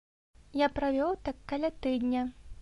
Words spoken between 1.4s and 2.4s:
каля тыдня.